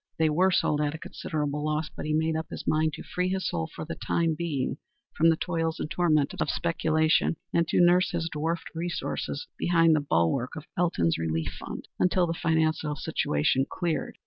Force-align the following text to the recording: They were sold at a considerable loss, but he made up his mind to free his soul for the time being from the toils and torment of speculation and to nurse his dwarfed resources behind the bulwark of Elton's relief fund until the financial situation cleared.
They 0.17 0.31
were 0.31 0.49
sold 0.49 0.81
at 0.81 0.95
a 0.95 0.97
considerable 0.97 1.63
loss, 1.63 1.87
but 1.95 2.07
he 2.07 2.13
made 2.15 2.35
up 2.35 2.49
his 2.49 2.65
mind 2.65 2.93
to 2.93 3.03
free 3.03 3.29
his 3.29 3.47
soul 3.47 3.67
for 3.67 3.85
the 3.85 3.93
time 3.93 4.33
being 4.33 4.77
from 5.15 5.29
the 5.29 5.35
toils 5.35 5.79
and 5.79 5.91
torment 5.91 6.33
of 6.41 6.49
speculation 6.49 7.35
and 7.53 7.67
to 7.67 7.79
nurse 7.79 8.09
his 8.09 8.27
dwarfed 8.27 8.71
resources 8.73 9.45
behind 9.59 9.95
the 9.95 9.99
bulwark 10.01 10.55
of 10.55 10.65
Elton's 10.75 11.19
relief 11.19 11.49
fund 11.59 11.87
until 11.99 12.25
the 12.25 12.33
financial 12.33 12.95
situation 12.95 13.67
cleared. 13.69 14.17